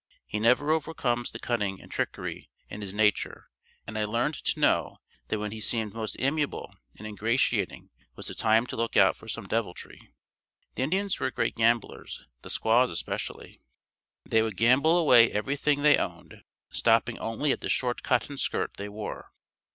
[0.25, 3.51] He never overcomes the cunning and trickery in his nature
[3.85, 8.33] and I learned to know that when he seemed most amiable and ingratiating was the
[8.33, 10.01] time to look out for some deviltry.
[10.73, 13.61] The Indians were great gamblers, the squaws especially.
[14.25, 16.41] They would gamble away everything they owned,
[16.71, 19.31] stopping only at the short cotton skirt they wore.